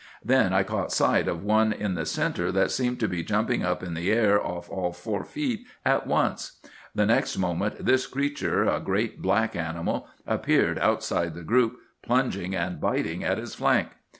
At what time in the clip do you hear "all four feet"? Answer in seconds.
4.67-5.67